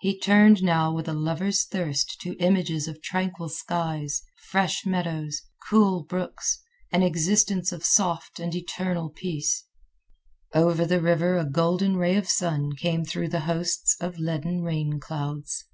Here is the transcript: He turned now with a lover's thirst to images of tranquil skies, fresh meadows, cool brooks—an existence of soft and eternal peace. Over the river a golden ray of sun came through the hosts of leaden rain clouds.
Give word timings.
He 0.00 0.20
turned 0.20 0.62
now 0.62 0.92
with 0.92 1.08
a 1.08 1.14
lover's 1.14 1.64
thirst 1.64 2.20
to 2.20 2.36
images 2.36 2.86
of 2.86 3.00
tranquil 3.00 3.48
skies, 3.48 4.22
fresh 4.50 4.84
meadows, 4.84 5.40
cool 5.70 6.02
brooks—an 6.04 7.02
existence 7.02 7.72
of 7.72 7.82
soft 7.82 8.38
and 8.38 8.54
eternal 8.54 9.08
peace. 9.08 9.64
Over 10.52 10.84
the 10.84 11.00
river 11.00 11.38
a 11.38 11.46
golden 11.50 11.96
ray 11.96 12.16
of 12.16 12.28
sun 12.28 12.76
came 12.76 13.06
through 13.06 13.28
the 13.30 13.40
hosts 13.48 13.96
of 14.02 14.18
leaden 14.18 14.60
rain 14.60 15.00
clouds. 15.00 15.64